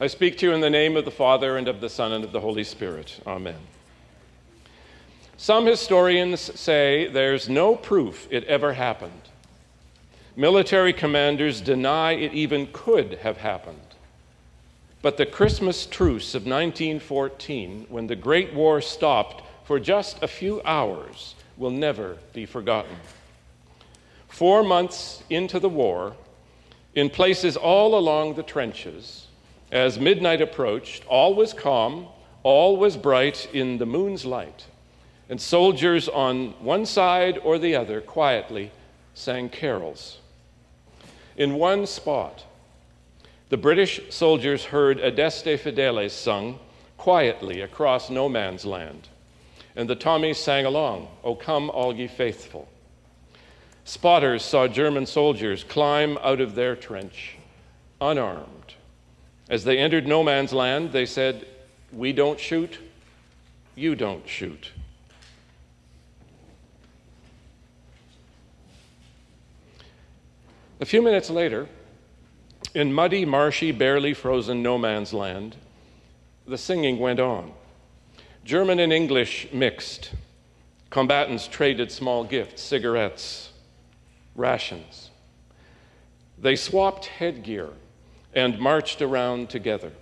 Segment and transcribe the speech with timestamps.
[0.00, 2.24] I speak to you in the name of the Father, and of the Son, and
[2.24, 3.20] of the Holy Spirit.
[3.28, 3.58] Amen.
[5.36, 9.12] Some historians say there's no proof it ever happened.
[10.34, 13.78] Military commanders deny it even could have happened.
[15.00, 20.60] But the Christmas truce of 1914, when the Great War stopped for just a few
[20.64, 22.96] hours, will never be forgotten.
[24.26, 26.16] Four months into the war,
[26.96, 29.23] in places all along the trenches,
[29.74, 32.06] as midnight approached, all was calm,
[32.44, 34.66] all was bright in the moon's light,
[35.28, 38.70] and soldiers on one side or the other quietly
[39.14, 40.18] sang carols.
[41.36, 42.44] In one spot,
[43.48, 46.60] the British soldiers heard Adeste Fideles sung
[46.96, 49.08] quietly across no man's land,
[49.74, 52.68] and the Tommies sang along, O come, all ye faithful.
[53.84, 57.36] Spotters saw German soldiers climb out of their trench,
[58.00, 58.74] unarmed.
[59.48, 61.46] As they entered no man's land, they said,
[61.92, 62.78] We don't shoot,
[63.74, 64.72] you don't shoot.
[70.80, 71.68] A few minutes later,
[72.74, 75.56] in muddy, marshy, barely frozen no man's land,
[76.46, 77.52] the singing went on.
[78.44, 80.12] German and English mixed.
[80.90, 83.52] Combatants traded small gifts, cigarettes,
[84.34, 85.10] rations.
[86.38, 87.70] They swapped headgear
[88.34, 89.92] and marched around together.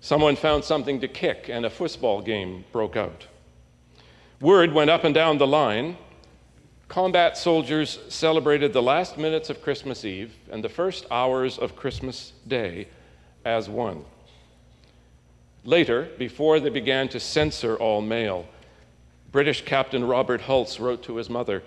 [0.00, 3.26] Someone found something to kick, and a football game broke out.
[4.40, 5.98] Word went up and down the line.
[6.88, 12.32] Combat soldiers celebrated the last minutes of Christmas Eve and the first hours of Christmas
[12.48, 12.88] Day
[13.44, 14.04] as one.
[15.64, 18.46] Later, before they began to censor all mail,
[19.30, 21.62] British Captain Robert Hulse wrote to his mother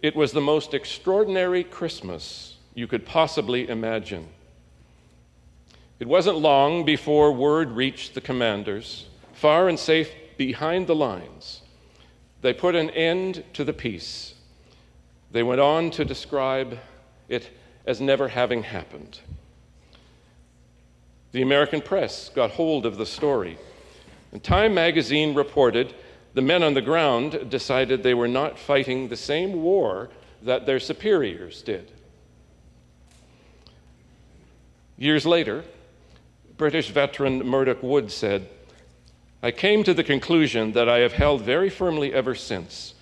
[0.00, 4.28] it was the most extraordinary Christmas you could possibly imagine.
[6.00, 11.62] It wasn't long before word reached the commanders, far and safe behind the lines.
[12.40, 14.34] They put an end to the peace.
[15.32, 16.78] They went on to describe
[17.28, 17.50] it
[17.84, 19.20] as never having happened.
[21.32, 23.58] The American press got hold of the story,
[24.32, 25.94] and Time magazine reported
[26.34, 30.10] the men on the ground decided they were not fighting the same war
[30.42, 31.90] that their superiors did.
[34.96, 35.64] Years later,
[36.58, 38.48] British veteran Murdoch Wood said,
[39.42, 42.94] I came to the conclusion that I have held very firmly ever since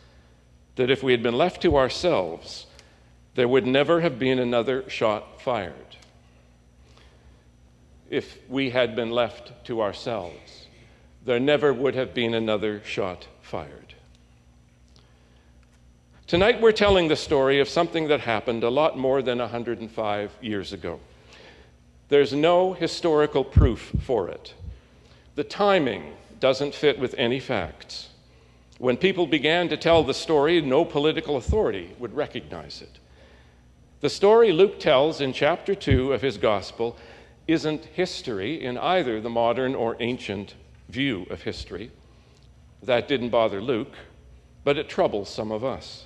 [0.76, 2.66] that if we had been left to ourselves,
[3.34, 5.96] there would never have been another shot fired.
[8.08, 10.66] If we had been left to ourselves
[11.26, 13.94] there never would have been another shot fired.
[16.28, 20.72] Tonight, we're telling the story of something that happened a lot more than 105 years
[20.72, 21.00] ago.
[22.08, 24.54] There's no historical proof for it.
[25.34, 28.10] The timing doesn't fit with any facts.
[28.78, 32.98] When people began to tell the story, no political authority would recognize it.
[34.00, 36.96] The story Luke tells in chapter 2 of his gospel
[37.48, 40.54] isn't history in either the modern or ancient
[40.88, 41.90] view of history.
[42.82, 43.94] That didn't bother Luke,
[44.62, 46.04] but it troubles some of us.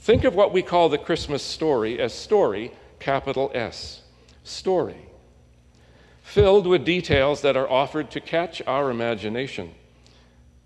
[0.00, 4.02] Think of what we call the Christmas story as story, capital S,
[4.46, 5.08] story,
[6.22, 9.74] filled with details that are offered to catch our imagination,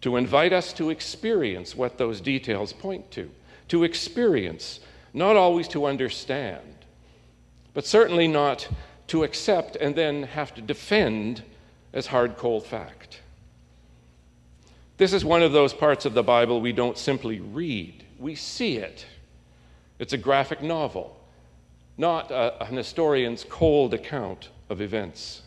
[0.00, 3.30] to invite us to experience what those details point to,
[3.68, 4.80] to experience,
[5.12, 6.86] not always to understand,
[7.74, 8.68] but certainly not
[9.06, 11.42] to accept and then have to defend
[11.92, 13.20] as hard, cold fact.
[14.96, 18.76] This is one of those parts of the Bible we don't simply read, we see
[18.76, 19.06] it.
[19.98, 21.19] It's a graphic novel,
[22.00, 25.42] not a, an historian's cold account of events.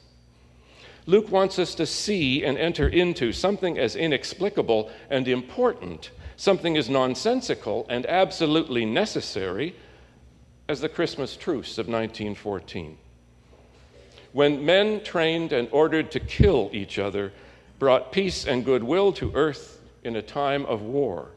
[1.06, 6.90] Luke wants us to see and enter into something as inexplicable and important, something as
[6.90, 9.76] nonsensical and absolutely necessary
[10.70, 12.98] as the Christmas truce of 1914
[14.34, 17.32] when men trained and ordered to kill each other
[17.80, 21.30] brought peace and goodwill to earth in a time of war.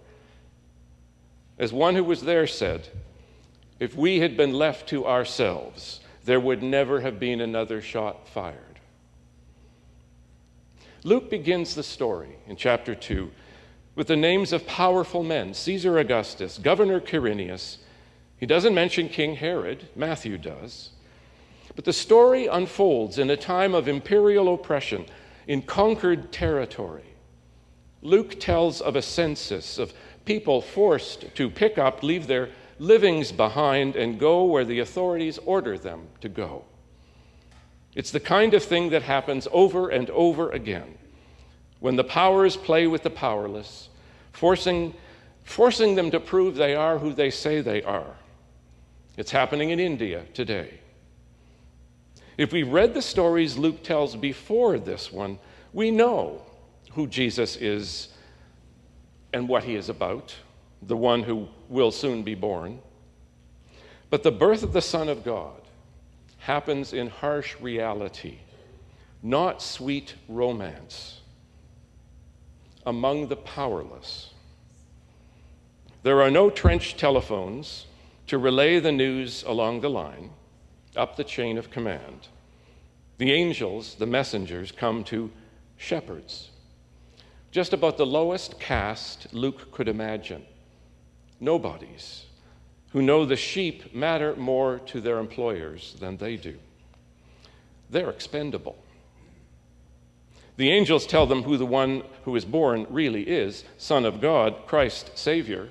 [1.59, 2.89] As one who was there said,
[3.79, 8.81] if we had been left to ourselves, there would never have been another shot fired.
[11.05, 13.31] Luke begins the story in chapter 2
[13.95, 17.79] with the names of powerful men Caesar Augustus, Governor Quirinius.
[18.39, 20.91] He doesn't mention King Herod, Matthew does.
[21.75, 25.07] But the story unfolds in a time of imperial oppression
[25.47, 27.05] in conquered territory.
[28.03, 29.93] Luke tells of a census of
[30.25, 35.79] people forced to pick up, leave their livings behind, and go where the authorities order
[35.79, 36.65] them to go.
[37.95, 40.99] It's the kind of thing that happens over and over again
[41.81, 43.89] when the powers play with the powerless,
[44.33, 44.95] forcing,
[45.45, 48.17] forcing them to prove they are who they say they are.
[49.17, 50.81] It's happening in India today.
[52.37, 55.39] If we read the stories Luke tells before this one,
[55.73, 56.43] we know
[56.93, 58.09] who Jesus is
[59.33, 60.35] and what he is about,
[60.87, 62.81] the one who will soon be born.
[64.11, 65.61] But the birth of the Son of God
[66.39, 68.39] happens in harsh reality,
[69.23, 71.21] not sweet romance,
[72.85, 74.31] among the powerless.
[76.05, 77.87] There are no trench telephones
[78.29, 80.31] to relay the news along the line,
[80.95, 82.29] up the chain of command.
[83.19, 85.33] The angels, the messengers, come to
[85.77, 86.51] shepherds,
[87.51, 90.45] just about the lowest caste Luke could imagine.
[91.41, 92.27] Nobodies
[92.91, 96.57] who know the sheep matter more to their employers than they do.
[97.91, 98.77] They're expendable.
[100.57, 104.67] The angels tell them who the one who is born really is Son of God,
[104.67, 105.69] Christ, Savior.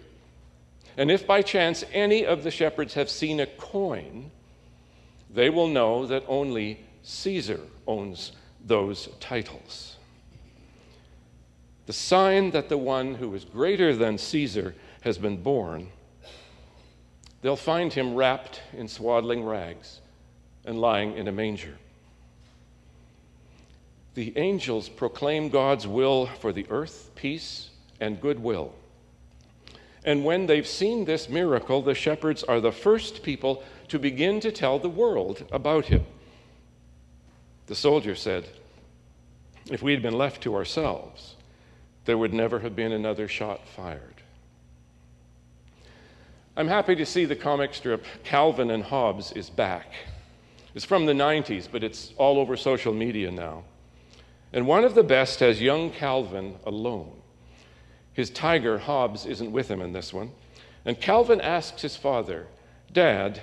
[0.98, 4.30] And if by chance any of the shepherds have seen a coin,
[5.30, 8.32] they will know that only Caesar owns
[8.64, 9.98] those titles.
[11.88, 15.90] The sign that the one who is greater than Caesar has been born
[17.46, 20.02] they'll find him wrapped in swaddling rags
[20.66, 21.78] and lying in a manger.
[24.16, 27.70] The angels proclaim God's will for the earth, peace,
[28.00, 28.74] and goodwill.
[30.04, 34.52] And when they've seen this miracle, the shepherds are the first people to begin to
[34.52, 36.04] tell the world about him.
[37.68, 38.50] The soldier said,
[39.70, 41.36] If we had been left to ourselves,
[42.06, 44.15] there would never have been another shot fired.
[46.58, 49.92] I'm happy to see the comic strip Calvin and Hobbes is back.
[50.74, 53.66] It's from the 90s, but it's all over social media now.
[54.54, 57.12] And one of the best has young Calvin alone.
[58.14, 60.32] His tiger, Hobbes, isn't with him in this one.
[60.86, 62.48] And Calvin asks his father,
[62.92, 63.42] Dad,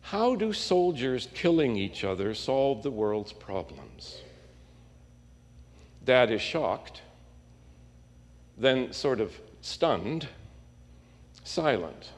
[0.00, 4.20] how do soldiers killing each other solve the world's problems?
[6.04, 7.02] Dad is shocked,
[8.58, 10.28] then sort of stunned
[11.44, 12.10] silent.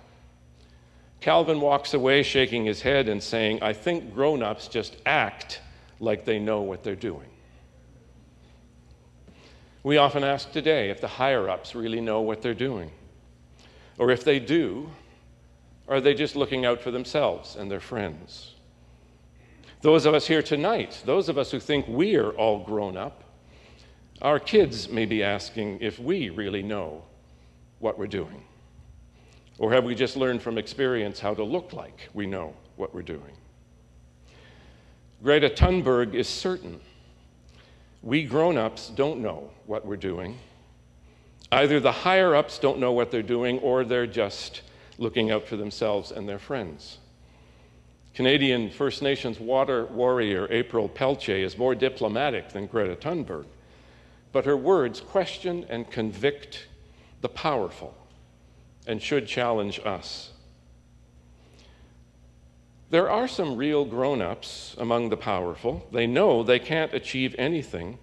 [1.20, 5.60] Calvin walks away shaking his head and saying, I think grown ups just act
[6.00, 7.28] like they know what they're doing.
[9.82, 12.90] We often ask today if the higher ups really know what they're doing.
[13.98, 14.90] Or if they do,
[15.88, 18.54] are they just looking out for themselves and their friends?
[19.82, 23.22] Those of us here tonight, those of us who think we are all grown up,
[24.22, 27.04] our kids may be asking if we really know
[27.78, 28.42] what we're doing.
[29.58, 33.02] Or have we just learned from experience how to look like we know what we're
[33.02, 33.36] doing?
[35.22, 36.80] Greta Thunberg is certain.
[38.02, 40.38] We grown ups don't know what we're doing.
[41.50, 44.62] Either the higher ups don't know what they're doing, or they're just
[44.98, 46.98] looking out for themselves and their friends.
[48.14, 53.44] Canadian First Nations water warrior April Peltier is more diplomatic than Greta Thunberg,
[54.32, 56.66] but her words question and convict
[57.20, 57.94] the powerful
[58.86, 60.32] and should challenge us.
[62.90, 65.86] There are some real grown ups among the powerful.
[65.92, 67.98] They know they can't achieve anything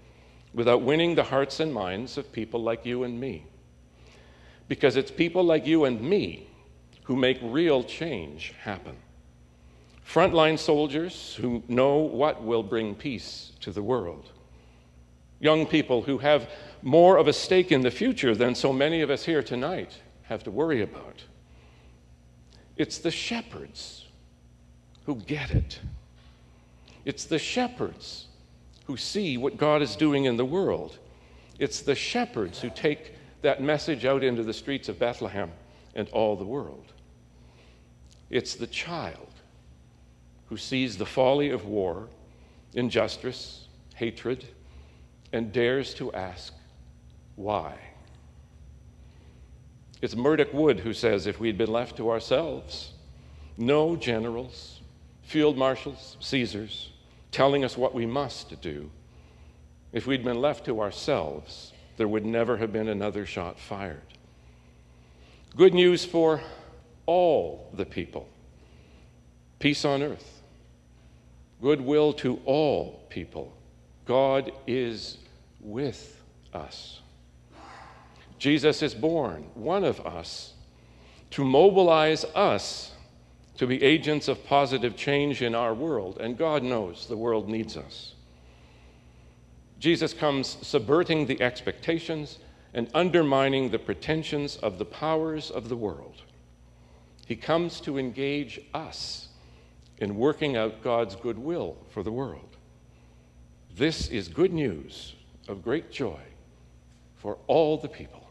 [0.53, 3.45] without winning the hearts and minds of people like you and me.
[4.67, 6.47] Because it's people like you and me
[7.03, 8.97] who make real change happen.
[10.05, 14.31] Frontline soldiers who know what will bring peace to the world.
[15.39, 16.49] Young people who have
[16.81, 20.43] more of a stake in the future than so many of us here tonight have
[20.43, 21.23] to worry about.
[22.77, 24.05] It's the shepherds
[25.05, 25.79] who get it.
[27.05, 28.27] It's the shepherds
[28.85, 30.97] who see what God is doing in the world.
[31.59, 35.51] It's the shepherds who take that message out into the streets of Bethlehem
[35.95, 36.93] and all the world.
[38.29, 39.27] It's the child
[40.47, 42.07] who sees the folly of war,
[42.73, 44.45] injustice, hatred,
[45.31, 46.53] and dares to ask,
[47.35, 47.75] why?
[50.03, 52.91] It's Murdoch Wood who says if we'd been left to ourselves,
[53.57, 54.81] no generals,
[55.21, 56.91] field marshals, Caesars,
[57.31, 58.91] telling us what we must do,
[59.93, 64.01] if we'd been left to ourselves, there would never have been another shot fired.
[65.55, 66.41] Good news for
[67.05, 68.27] all the people
[69.59, 70.41] peace on earth,
[71.61, 73.53] goodwill to all people.
[74.03, 75.17] God is
[75.61, 76.21] with
[76.53, 76.99] us.
[78.43, 80.51] Jesus is born, one of us,
[81.31, 82.91] to mobilize us
[83.55, 87.77] to be agents of positive change in our world, and God knows the world needs
[87.77, 88.15] us.
[89.79, 92.39] Jesus comes subverting the expectations
[92.73, 96.21] and undermining the pretensions of the powers of the world.
[97.25, 99.29] He comes to engage us
[99.99, 102.57] in working out God's goodwill for the world.
[103.73, 105.13] This is good news
[105.47, 106.19] of great joy
[107.15, 108.22] for all the people.